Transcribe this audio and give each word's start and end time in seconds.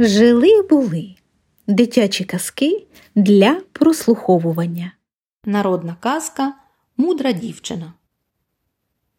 Жили 0.00 0.62
були 0.62 1.14
дитячі 1.66 2.24
казки 2.24 2.86
для 3.14 3.60
прослуховування. 3.72 4.92
Народна 5.44 5.96
казка 6.00 6.54
Мудра 6.96 7.32
дівчина. 7.32 7.92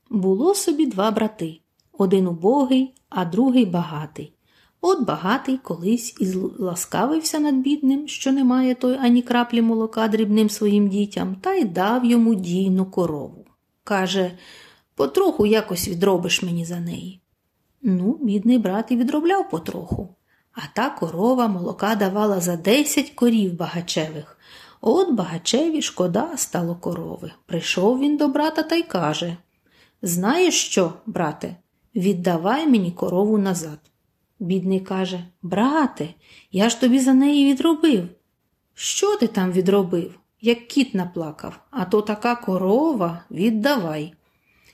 Було 0.09 0.55
собі 0.55 0.85
два 0.85 1.11
брати 1.11 1.59
один 1.91 2.27
убогий, 2.27 2.93
а 3.09 3.25
другий 3.25 3.65
багатий. 3.65 4.33
От 4.81 5.05
багатий 5.07 5.57
колись 5.57 6.15
і 6.19 6.33
ласкавився 6.59 7.39
над 7.39 7.55
бідним, 7.55 8.07
що 8.07 8.31
не 8.31 8.43
має 8.43 8.75
той 8.75 8.97
ані 9.01 9.21
краплі 9.21 9.61
молока 9.61 10.07
дрібним 10.07 10.49
своїм 10.49 10.87
дітям, 10.87 11.35
та 11.41 11.53
й 11.53 11.65
дав 11.65 12.05
йому 12.05 12.35
дійну 12.35 12.85
корову. 12.85 13.45
Каже 13.83 14.31
потроху 14.95 15.45
якось 15.45 15.87
відробиш 15.87 16.43
мені 16.43 16.65
за 16.65 16.79
неї. 16.79 17.21
Ну, 17.81 18.19
бідний 18.21 18.57
брат 18.57 18.91
і 18.91 18.95
відробляв 18.95 19.49
потроху. 19.49 20.15
А 20.61 20.67
та 20.73 20.89
корова 20.89 21.47
молока 21.47 21.95
давала 21.95 22.39
за 22.39 22.55
десять 22.55 23.09
корів 23.09 23.53
багачевих. 23.53 24.37
От 24.81 25.11
багачеві 25.11 25.81
шкода 25.81 26.37
стало 26.37 26.75
корови. 26.75 27.31
Прийшов 27.45 27.99
він 27.99 28.17
до 28.17 28.27
брата 28.27 28.63
та 28.63 28.75
й 28.75 28.83
каже 28.83 29.37
Знаєш 30.01 30.65
що, 30.65 30.93
брате, 31.05 31.55
віддавай 31.95 32.67
мені 32.67 32.91
корову 32.91 33.37
назад. 33.37 33.79
Бідний 34.39 34.79
каже 34.79 35.19
Брате, 35.41 36.09
я 36.51 36.69
ж 36.69 36.81
тобі 36.81 36.99
за 36.99 37.13
неї 37.13 37.51
відробив. 37.51 38.07
Що 38.73 39.15
ти 39.15 39.27
там 39.27 39.51
відробив? 39.51 40.19
Як 40.41 40.67
кіт 40.67 40.93
наплакав, 40.93 41.59
а 41.71 41.85
то 41.85 42.01
така 42.01 42.35
корова 42.35 43.23
віддавай. 43.31 44.13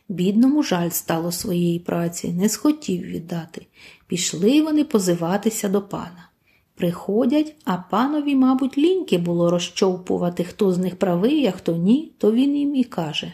Бідному 0.10 0.64
жаль 0.64 0.90
стало 0.90 1.32
своєї 1.32 1.80
праці, 1.80 2.34
не 2.34 2.50
схотів 2.50 3.02
віддати. 3.02 3.66
Пішли 4.08 4.62
вони 4.62 4.84
позиватися 4.84 5.70
до 5.70 5.82
пана. 5.82 6.30
Приходять, 6.76 7.56
а 7.66 7.78
панові, 7.78 8.36
мабуть, 8.36 8.78
ліньки 8.78 9.18
було 9.18 9.50
розчовпувати, 9.50 10.44
хто 10.44 10.72
з 10.72 10.78
них 10.78 10.96
правий, 10.96 11.48
а 11.48 11.52
хто 11.52 11.76
ні, 11.76 12.14
то 12.18 12.32
він 12.32 12.58
їм 12.58 12.76
і 12.76 12.84
каже. 12.84 13.34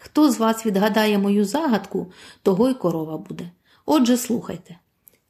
Хто 0.00 0.30
з 0.30 0.38
вас 0.38 0.66
відгадає 0.66 1.18
мою 1.18 1.44
загадку, 1.44 2.12
того 2.42 2.68
й 2.68 2.74
корова 2.74 3.18
буде. 3.18 3.50
Отже, 3.86 4.16
слухайте, 4.16 4.78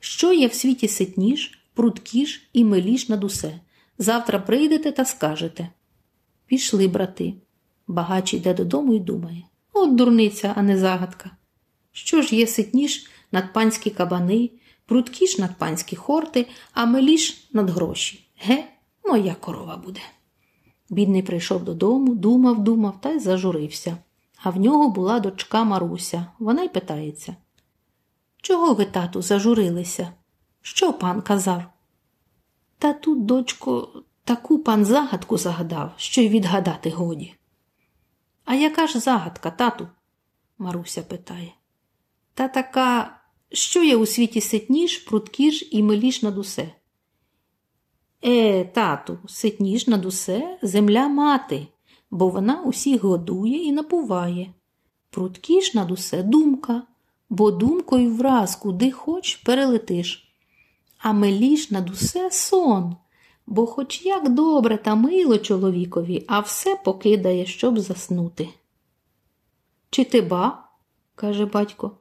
що 0.00 0.32
є 0.32 0.46
в 0.46 0.54
світі 0.54 0.88
ситніш, 0.88 1.64
пруткіш 1.74 2.50
і 2.52 2.64
миліш 2.64 3.08
над 3.08 3.24
усе. 3.24 3.60
Завтра 3.98 4.38
прийдете 4.38 4.92
та 4.92 5.04
скажете. 5.04 5.68
Пішли, 6.46 6.88
брати. 6.88 7.34
Багач 7.86 8.34
йде 8.34 8.54
додому 8.54 8.94
і 8.94 9.00
думає. 9.00 9.44
От 9.72 9.96
дурниця, 9.96 10.52
а 10.56 10.62
не 10.62 10.78
загадка. 10.78 11.30
Що 11.92 12.22
ж 12.22 12.36
є 12.36 12.46
ситніш 12.46 13.10
над 13.32 13.52
панські 13.52 13.90
кабани, 13.90 14.50
прудкіш 14.86 15.38
над 15.38 15.58
панські 15.58 15.96
хорти, 15.96 16.46
а 16.72 16.86
миліш 16.86 17.48
над 17.52 17.70
гроші. 17.70 18.26
Ге, 18.38 18.64
моя 19.04 19.34
корова 19.34 19.76
буде. 19.76 20.00
Бідний 20.90 21.22
прийшов 21.22 21.64
додому, 21.64 22.14
думав, 22.14 22.64
думав 22.64 23.00
та 23.00 23.10
й 23.10 23.18
зажурився. 23.18 23.96
А 24.42 24.50
в 24.50 24.56
нього 24.56 24.90
була 24.90 25.20
дочка 25.20 25.64
Маруся. 25.64 26.26
Вона 26.38 26.62
й 26.62 26.68
питається. 26.68 27.36
Чого 28.42 28.74
ви, 28.74 28.84
тату, 28.84 29.22
зажурилися? 29.22 30.12
Що 30.62 30.92
пан 30.92 31.22
казав? 31.22 31.62
Та 32.78 32.92
тут, 32.92 33.26
дочко, 33.26 34.02
таку 34.24 34.58
пан 34.58 34.84
загадку 34.84 35.38
загадав, 35.38 35.92
що 35.96 36.20
й 36.20 36.28
відгадати 36.28 36.90
годі. 36.90 37.34
А 38.52 38.54
яка 38.54 38.86
ж 38.86 38.98
загадка, 38.98 39.50
тату? 39.50 39.88
Маруся 40.58 41.02
питає. 41.02 41.54
Та 42.34 42.48
така, 42.48 43.20
що 43.52 43.82
є 43.82 43.96
у 43.96 44.06
світі 44.06 44.40
ситніш, 44.40 44.98
пруткіш 44.98 45.68
і 45.70 45.82
миліш 45.82 46.22
над 46.22 46.38
усе? 46.38 46.74
Е, 48.24 48.64
тату, 48.64 49.18
ситніш 49.28 49.86
над 49.86 50.04
усе 50.04 50.58
земля 50.62 51.08
мати, 51.08 51.66
бо 52.10 52.28
вона 52.28 52.62
усіх 52.62 53.04
годує 53.04 53.64
і 53.64 53.72
напуває. 53.72 54.54
Пруткіш 55.10 55.74
над 55.74 55.90
усе 55.90 56.22
думка, 56.22 56.82
бо 57.30 57.50
думкою 57.50 58.14
враз 58.14 58.56
куди 58.56 58.90
хоч 58.90 59.36
перелетиш. 59.36 60.34
А 60.98 61.12
миліш 61.12 61.70
над 61.70 61.90
усе 61.90 62.30
сон, 62.30 62.96
бо 63.46 63.66
хоч 63.66 64.02
як 64.02 64.28
добре 64.28 64.78
та 64.78 64.94
мило 64.94 65.38
чоловікові, 65.38 66.24
а 66.28 66.40
все 66.40 66.76
покидає, 66.76 67.46
щоб 67.46 67.78
заснути. 67.78 68.48
Чи 69.90 70.04
ти 70.04 70.20
ба? 70.20 70.68
каже 71.14 71.46
батько. 71.46 71.98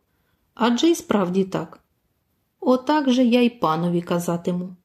Адже 0.54 0.88
й 0.88 0.96
справді 0.96 1.44
так. 1.44 1.80
Отак 2.60 3.12
же 3.12 3.24
я 3.24 3.42
й 3.42 3.50
панові 3.50 4.02
казатиму. 4.02 4.76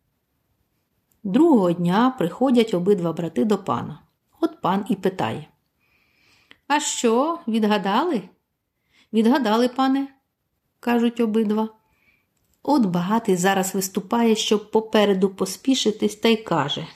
Другого 1.24 1.72
дня 1.72 2.14
приходять 2.18 2.74
обидва 2.74 3.12
брати 3.12 3.44
до 3.44 3.58
пана. 3.58 4.02
От 4.40 4.60
пан 4.60 4.84
і 4.88 4.94
питає. 4.94 5.48
А 6.66 6.80
що, 6.80 7.38
відгадали? 7.48 8.22
Відгадали, 9.12 9.68
пане, 9.68 10.08
кажуть 10.80 11.20
обидва. 11.20 11.68
От 12.68 12.86
багатий 12.86 13.36
зараз 13.36 13.74
виступає, 13.74 14.36
щоб 14.36 14.70
попереду 14.70 15.28
поспішитись, 15.28 16.16
та 16.16 16.28
й 16.28 16.36
каже 16.36 16.86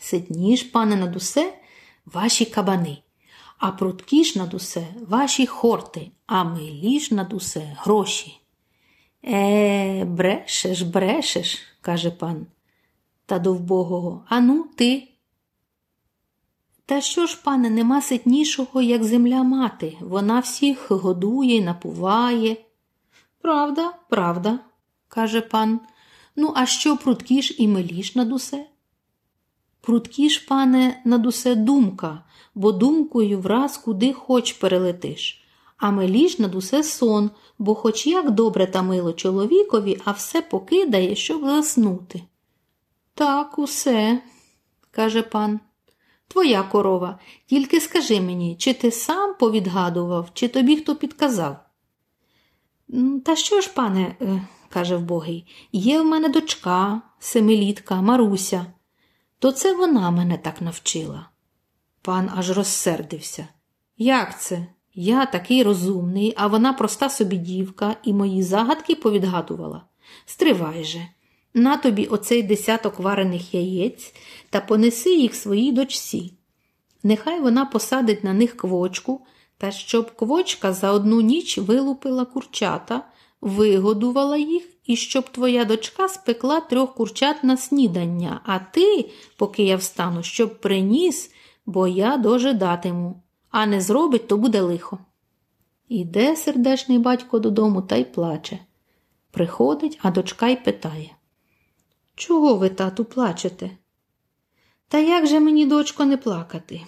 Сидніш, 0.00 0.62
пане, 0.62 0.96
над 0.96 1.16
усе, 1.16 1.54
ваші 2.06 2.44
кабани, 2.44 2.98
а 3.58 3.70
пруткіш 3.70 4.36
над 4.36 4.54
усе 4.54 4.86
ваші 5.08 5.46
хорти, 5.46 6.10
а 6.26 6.44
миліш 6.44 7.10
над 7.10 7.32
усе 7.32 7.76
гроші. 7.80 8.40
Е, 9.24 10.04
брешеш, 10.04 10.82
брешеш, 10.82 11.58
каже 11.80 12.10
пан. 12.10 12.46
Та 13.26 13.38
до 13.38 13.54
вбогого, 13.54 14.24
ану 14.28 14.66
ти. 14.76 15.08
Та 16.86 17.00
що 17.00 17.26
ж, 17.26 17.40
пане, 17.44 17.70
нема 17.70 18.02
ситнішого, 18.02 18.82
як 18.82 19.04
земля 19.04 19.42
мати, 19.42 19.96
вона 20.00 20.40
всіх 20.40 20.90
годує, 20.90 21.60
напуває. 21.60 22.56
Правда, 23.44 23.92
правда, 24.08 24.60
каже 25.08 25.40
пан. 25.40 25.80
Ну, 26.36 26.52
а 26.56 26.66
що 26.66 26.96
пруткіш 26.96 27.54
і 27.58 27.68
миліш 27.68 28.14
над 28.14 28.32
усе? 28.32 28.66
Пруткіш, 29.80 30.38
пане, 30.38 31.02
над 31.04 31.26
усе 31.26 31.54
думка, 31.54 32.22
бо 32.54 32.72
думкою 32.72 33.40
враз 33.40 33.76
куди 33.76 34.12
хоч 34.12 34.52
перелетиш, 34.52 35.44
а 35.76 35.90
миліш 35.90 36.38
над 36.38 36.54
усе 36.54 36.82
сон, 36.82 37.30
бо 37.58 37.74
хоч 37.74 38.06
як 38.06 38.30
добре 38.30 38.66
та 38.66 38.82
мило 38.82 39.12
чоловікові, 39.12 40.00
а 40.04 40.10
все 40.10 40.42
покидає, 40.42 41.14
щоб 41.14 41.44
заснути. 41.44 42.22
Так, 43.14 43.58
усе, 43.58 44.22
каже 44.90 45.22
пан. 45.22 45.60
Твоя 46.28 46.62
корова, 46.62 47.18
тільки 47.46 47.80
скажи 47.80 48.20
мені, 48.20 48.56
чи 48.56 48.72
ти 48.72 48.90
сам 48.90 49.34
повідгадував, 49.34 50.30
чи 50.34 50.48
тобі 50.48 50.76
хто 50.76 50.96
підказав? 50.96 51.63
Та 53.24 53.36
що 53.36 53.60
ж, 53.60 53.70
пане, 53.74 54.16
е, 54.20 54.42
каже 54.68 54.96
вбогий, 54.96 55.46
є 55.72 56.00
в 56.00 56.04
мене 56.04 56.28
дочка, 56.28 57.02
семилітка, 57.18 58.02
Маруся, 58.02 58.66
то 59.38 59.52
це 59.52 59.74
вона 59.74 60.10
мене 60.10 60.38
так 60.38 60.60
навчила. 60.60 61.28
Пан 62.02 62.30
аж 62.36 62.50
розсердився. 62.50 63.48
Як 63.98 64.40
це? 64.40 64.66
Я 64.94 65.26
такий 65.26 65.62
розумний, 65.62 66.34
а 66.36 66.46
вона 66.46 66.72
проста 66.72 67.08
собі 67.08 67.36
дівка 67.36 67.96
і 68.02 68.12
мої 68.12 68.42
загадки 68.42 68.94
повідгадувала. 68.94 69.84
Стривай 70.26 70.84
же, 70.84 71.08
на 71.54 71.76
тобі 71.76 72.06
оцей 72.06 72.42
десяток 72.42 72.98
варених 72.98 73.54
яєць 73.54 74.14
та 74.50 74.60
понеси 74.60 75.14
їх 75.14 75.34
своїй 75.34 75.72
дочці. 75.72 76.32
Нехай 77.02 77.40
вона 77.40 77.64
посадить 77.64 78.24
на 78.24 78.32
них 78.32 78.56
квочку 78.56 79.20
та 79.58 79.70
щоб 79.70 80.16
квочка 80.16 80.72
за 80.72 80.92
одну 80.92 81.20
ніч 81.20 81.58
вилупила 81.58 82.24
курчата, 82.24 83.04
вигодувала 83.40 84.36
їх 84.36 84.62
і 84.86 84.96
щоб 84.96 85.30
твоя 85.30 85.64
дочка 85.64 86.08
спекла 86.08 86.60
трьох 86.60 86.94
курчат 86.94 87.44
на 87.44 87.56
снідання, 87.56 88.40
а 88.44 88.58
ти, 88.58 89.10
поки 89.36 89.62
я 89.62 89.76
встану, 89.76 90.22
щоб 90.22 90.60
приніс, 90.60 91.30
бо 91.66 91.86
я 91.88 92.16
дожидатиму, 92.16 93.22
а 93.50 93.66
не 93.66 93.80
зробить, 93.80 94.28
то 94.28 94.36
буде 94.36 94.60
лихо. 94.60 94.98
Іде 95.88 96.36
сердешний 96.36 96.98
батько 96.98 97.38
додому 97.38 97.82
та 97.82 97.96
й 97.96 98.04
плаче. 98.04 98.58
Приходить, 99.30 99.98
а 100.02 100.10
дочка 100.10 100.48
й 100.48 100.56
питає 100.56 101.10
Чого 102.14 102.54
ви, 102.54 102.68
тату, 102.68 103.04
плачете? 103.04 103.70
Та 104.88 104.98
як 104.98 105.26
же 105.26 105.40
мені, 105.40 105.66
дочко, 105.66 106.04
не 106.04 106.16
плакати? 106.16 106.80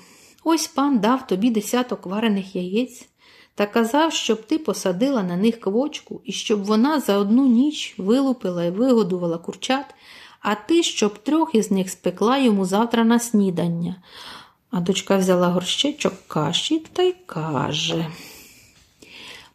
Ось 0.49 0.67
пан 0.67 0.99
дав 0.99 1.27
тобі 1.27 1.51
десяток 1.51 2.07
варених 2.07 2.57
яєць 2.57 3.09
та 3.55 3.67
казав, 3.67 4.13
щоб 4.13 4.47
ти 4.47 4.59
посадила 4.59 5.23
на 5.23 5.37
них 5.37 5.61
квочку 5.61 6.21
і 6.25 6.33
щоб 6.33 6.65
вона 6.65 7.01
за 7.01 7.19
одну 7.19 7.47
ніч 7.47 7.95
вилупила 7.99 8.65
і 8.65 8.71
вигодувала 8.71 9.39
курчат, 9.39 9.95
а 10.41 10.55
ти, 10.55 10.83
щоб 10.83 11.19
трьох 11.19 11.55
із 11.55 11.71
них 11.71 11.91
спекла 11.91 12.39
йому 12.39 12.65
завтра 12.65 13.05
на 13.05 13.19
снідання. 13.19 13.97
А 14.71 14.81
дочка 14.81 15.17
взяла 15.17 15.49
горщичок 15.49 16.15
каші 16.27 16.79
та 16.93 17.03
й 17.03 17.15
каже. 17.27 18.07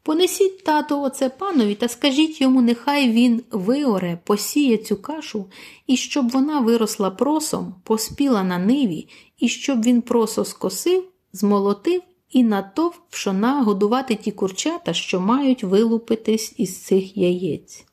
Понесіть 0.03 0.63
тато 0.63 1.01
оце 1.01 1.29
панові 1.29 1.75
та 1.75 1.87
скажіть 1.87 2.41
йому, 2.41 2.61
нехай 2.61 3.11
він 3.11 3.43
виоре, 3.51 4.19
посіє 4.23 4.77
цю 4.77 4.95
кашу, 4.95 5.45
і 5.87 5.97
щоб 5.97 6.29
вона 6.29 6.59
виросла 6.59 7.11
просом, 7.11 7.75
поспіла 7.83 8.43
на 8.43 8.57
ниві, 8.57 9.07
і 9.39 9.47
щоб 9.47 9.83
він 9.83 10.01
просо 10.01 10.45
скосив, 10.45 11.03
змолотив 11.33 12.01
і 12.31 12.43
натовп 12.43 12.95
пшона 13.09 13.63
годувати 13.63 14.15
ті 14.15 14.31
курчата, 14.31 14.93
що 14.93 15.19
мають 15.19 15.63
вилупитись 15.63 16.53
із 16.57 16.77
цих 16.83 17.17
яєць. 17.17 17.85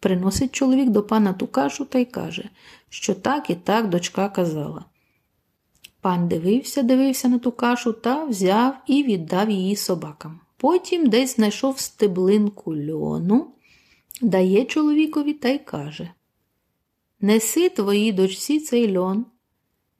Приносить 0.00 0.52
чоловік 0.52 0.90
до 0.90 1.02
пана 1.02 1.32
ту 1.32 1.46
кашу 1.46 1.84
та 1.84 1.98
й 1.98 2.04
каже, 2.04 2.50
що 2.88 3.14
так 3.14 3.50
і 3.50 3.54
так 3.54 3.88
дочка 3.88 4.28
казала. 4.28 4.84
Пан 6.00 6.28
дивився, 6.28 6.82
дивився 6.82 7.28
на 7.28 7.38
ту 7.38 7.52
кашу 7.52 7.92
та 7.92 8.24
взяв 8.24 8.74
і 8.86 9.02
віддав 9.02 9.50
її 9.50 9.76
собакам. 9.76 10.40
Потім 10.62 11.06
десь 11.06 11.36
знайшов 11.36 11.78
стеблинку 11.78 12.76
льону, 12.76 13.54
дає 14.20 14.64
чоловікові 14.64 15.32
та 15.32 15.48
й 15.48 15.58
каже: 15.58 16.10
Неси 17.20 17.68
твоїй 17.68 18.12
дочці 18.12 18.60
цей 18.60 18.98
льон, 18.98 19.26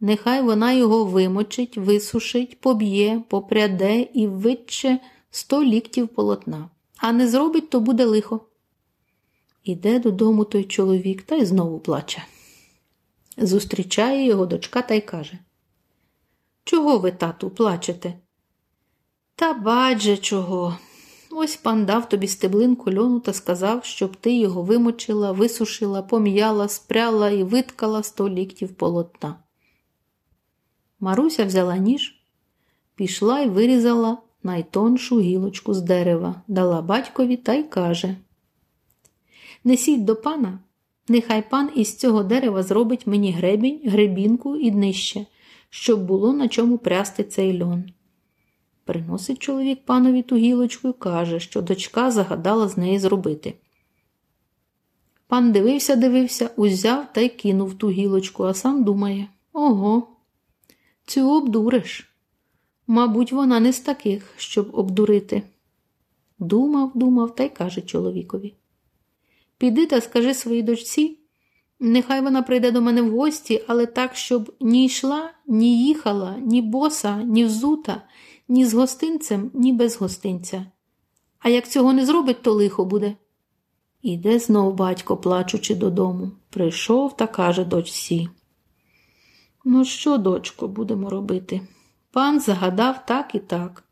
нехай 0.01 0.43
вона 0.43 0.73
його 0.73 1.05
вимочить, 1.05 1.77
висушить, 1.77 2.61
поб'є, 2.61 3.23
попряде 3.29 4.01
і 4.01 4.27
витче 4.27 4.99
сто 5.31 5.65
ліктів 5.65 6.09
полотна, 6.09 6.71
а 6.97 7.13
не 7.13 7.29
зробить, 7.29 7.71
то 7.71 7.81
буде 7.81 8.05
лихо. 8.05 8.41
Іде 9.65 9.99
додому 9.99 10.45
той 10.45 10.65
чоловік 10.65 11.23
та 11.23 11.37
й 11.37 11.45
знову 11.45 11.81
плаче. 11.81 12.25
Зустрічає 13.37 14.27
його 14.27 14.47
дочка 14.47 14.83
та 14.83 14.95
й 14.95 15.01
каже: 15.01 15.39
Чого 16.65 16.99
ви, 16.99 17.13
тату, 17.13 17.51
плачете? 17.51 18.15
Та 19.37 19.53
бадже 19.55 20.17
чого. 20.17 20.79
Ось 21.31 21.57
пан 21.57 21.85
дав 21.87 22.09
тобі 22.09 22.29
стеблинку 22.29 22.95
льону 22.95 23.21
та 23.21 23.33
сказав, 23.33 23.85
щоб 23.85 24.17
ти 24.17 24.37
його 24.37 24.63
вимочила, 24.63 25.33
висушила, 25.33 26.03
пом'яла, 26.03 26.69
спряла 26.69 27.31
і 27.31 27.43
виткала 27.43 28.03
сто 28.03 28.29
ліктів 28.29 28.75
полотна. 28.75 29.37
Маруся 31.01 31.45
взяла 31.45 31.77
ніж, 31.77 32.23
пішла 32.95 33.41
і 33.41 33.49
вирізала 33.49 34.19
найтоншу 34.43 35.21
гілочку 35.21 35.75
з 35.75 35.83
дерева, 35.83 36.43
дала 36.49 36.83
батькові 36.83 37.37
та 37.37 37.55
й 37.55 37.63
каже 37.63 38.17
Несіть 39.65 40.05
до 40.05 40.17
пана, 40.17 40.59
нехай 41.09 41.51
пан 41.51 41.71
із 41.75 41.97
цього 41.97 42.23
дерева 42.23 42.63
зробить 42.63 43.07
мені 43.07 43.33
гребінь, 43.33 43.81
гребінку 43.85 44.57
і 44.57 44.71
днище, 44.71 45.27
щоб 45.71 46.05
було 46.05 46.33
на 46.33 46.49
чому 46.49 46.79
прясти 46.79 47.25
цей 47.25 47.63
льон. 47.63 47.85
Приносить 48.85 49.39
чоловік 49.39 49.85
панові 49.85 50.23
ту 50.23 50.37
гілочку 50.37 50.89
і 50.89 50.93
каже, 50.93 51.41
що 51.41 51.63
дочка 51.63 52.11
загадала 52.11 52.69
з 52.69 52.77
неї 52.77 52.99
зробити. 52.99 53.55
Пан 55.27 55.53
дивився, 55.53 55.97
дивився, 55.97 56.51
узяв 56.57 57.13
та 57.13 57.21
й 57.21 57.29
кинув 57.29 57.75
ту 57.75 57.91
гілочку, 57.91 58.45
а 58.45 58.55
сам 58.55 58.85
думає 58.85 59.29
ого, 59.53 60.09
цю 61.07 61.31
обдуриш. 61.31 62.13
Мабуть, 62.87 63.33
вона 63.33 63.61
не 63.61 63.73
з 63.73 63.81
таких, 63.81 64.35
щоб 64.37 64.71
обдурити. 64.73 65.43
Думав, 66.39 66.93
думав 66.95 67.35
та 67.35 67.45
й 67.45 67.49
каже 67.49 67.81
чоловікові. 67.81 68.55
Піди 69.59 69.87
та 69.87 70.01
скажи 70.01 70.35
своїй 70.35 70.63
дочці, 70.63 71.19
нехай 71.81 72.21
вона 72.21 72.43
прийде 72.43 72.71
до 72.71 72.81
мене 72.81 73.03
в 73.03 73.11
гості, 73.11 73.65
але 73.67 73.87
так, 73.87 74.17
щоб 74.17 74.55
ні 74.61 74.87
йшла, 74.87 75.31
ні 75.47 75.87
їхала, 75.87 76.37
ні 76.39 76.63
боса, 76.63 77.23
ні 77.23 77.45
взута, 77.45 78.03
ні 78.49 78.67
з 78.67 78.75
гостинцем, 78.75 79.51
ні 79.55 79.73
без 79.73 79.97
гостинця. 79.97 80.67
А 81.39 81.49
як 81.49 81.69
цього 81.69 81.93
не 81.93 82.07
зробить, 82.07 82.43
то 82.43 82.53
лихо 82.53 82.85
буде. 82.85 83.17
Іде 84.03 84.39
знов 84.39 84.75
батько, 84.75 85.17
плачучи 85.17 85.75
додому. 85.75 86.31
Прийшов 86.51 87.17
та 87.17 87.27
каже 87.27 87.65
дочці. 87.65 88.29
Ну, 89.65 89.85
що, 89.85 90.19
дочко, 90.19 90.69
будемо 90.69 91.11
робити? 91.11 91.61
Пан 92.11 92.41
загадав 92.41 93.07
так 93.07 93.35
і 93.35 93.39
так, 93.39 93.85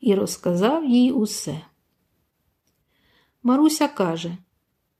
і 0.00 0.14
розказав 0.14 0.84
їй 0.84 1.12
усе. 1.12 1.60
Маруся 3.42 3.88
каже 3.88 4.36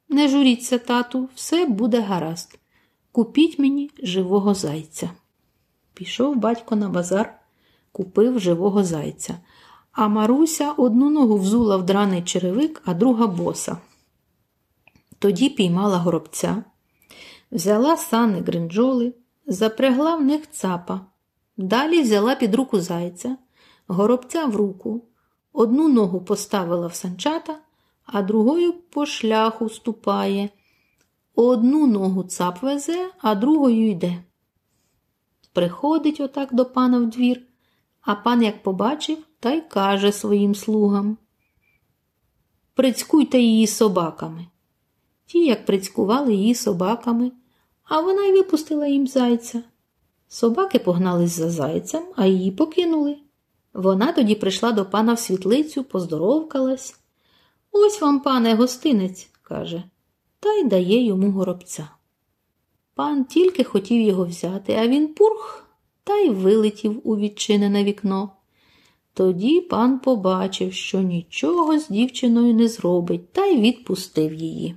Не 0.08 0.28
журіться, 0.28 0.78
тату, 0.78 1.28
все 1.34 1.66
буде 1.66 2.00
гаразд. 2.00 2.58
Купіть 3.12 3.58
мені 3.58 3.90
живого 4.02 4.54
зайця. 4.54 5.10
Пішов 5.94 6.36
батько 6.36 6.76
на 6.76 6.88
базар, 6.88 7.38
купив 7.96 8.38
живого 8.38 8.84
зайця, 8.84 9.38
а 9.92 10.08
Маруся 10.08 10.72
одну 10.72 11.10
ногу 11.10 11.36
взула 11.38 11.76
в 11.76 11.86
драний 11.86 12.22
черевик, 12.22 12.82
а 12.84 12.94
друга 12.94 13.26
боса. 13.26 13.78
Тоді 15.18 15.48
піймала 15.48 15.98
горобця, 15.98 16.64
взяла 17.50 17.96
сани 17.96 18.40
гринджоли, 18.40 19.14
запрягла 19.46 20.16
в 20.16 20.24
них 20.24 20.50
цапа, 20.50 21.00
далі 21.56 22.02
взяла 22.02 22.34
під 22.34 22.54
руку 22.54 22.80
зайця, 22.80 23.36
горобця 23.88 24.46
в 24.46 24.56
руку, 24.56 25.04
одну 25.52 25.88
ногу 25.88 26.20
поставила 26.20 26.86
в 26.86 26.94
санчата, 26.94 27.58
а 28.04 28.22
другою 28.22 28.72
по 28.72 29.06
шляху 29.06 29.68
ступає. 29.68 30.48
Одну 31.34 31.86
ногу 31.86 32.22
цап 32.22 32.62
везе, 32.62 33.10
а 33.18 33.34
другою 33.34 33.90
йде. 33.90 34.24
Приходить 35.52 36.20
отак 36.20 36.54
до 36.54 36.64
пана 36.64 36.98
в 36.98 37.10
двір, 37.10 37.46
а 38.06 38.14
пан 38.14 38.42
як 38.42 38.62
побачив, 38.62 39.18
та 39.40 39.52
й 39.52 39.60
каже 39.60 40.12
своїм 40.12 40.54
слугам 40.54 41.16
Прицькуйте 42.74 43.38
її 43.38 43.66
собаками. 43.66 44.46
Ті, 45.26 45.46
як 45.46 45.66
прицькували 45.66 46.34
її 46.34 46.54
собаками, 46.54 47.32
а 47.84 48.00
вона 48.00 48.22
й 48.24 48.32
випустила 48.32 48.86
їм 48.86 49.06
зайця. 49.06 49.62
Собаки 50.28 50.78
погнались 50.78 51.30
за 51.30 51.50
зайцем, 51.50 52.02
а 52.16 52.26
її 52.26 52.50
покинули. 52.50 53.16
Вона 53.72 54.12
тоді 54.12 54.34
прийшла 54.34 54.72
до 54.72 54.84
пана 54.84 55.14
в 55.14 55.18
світлицю, 55.18 55.84
поздоровкалась. 55.84 56.96
Ось 57.72 58.00
вам, 58.00 58.20
пане, 58.20 58.54
гостинець, 58.54 59.30
каже, 59.42 59.82
та 60.40 60.52
й 60.52 60.64
дає 60.64 61.04
йому 61.04 61.30
горобця. 61.30 61.88
Пан 62.94 63.24
тільки 63.24 63.64
хотів 63.64 64.02
його 64.02 64.24
взяти, 64.24 64.74
а 64.74 64.88
він 64.88 65.14
пурх 65.14 65.65
та 66.06 66.16
й 66.16 66.30
вилетів 66.30 67.00
у 67.04 67.16
відчинене 67.16 67.84
вікно. 67.84 68.30
Тоді 69.14 69.60
пан 69.60 69.98
побачив, 69.98 70.72
що 70.72 71.00
нічого 71.00 71.78
з 71.78 71.88
дівчиною 71.88 72.54
не 72.54 72.68
зробить, 72.68 73.32
та 73.32 73.46
й 73.46 73.60
відпустив 73.60 74.34
її. 74.34 74.74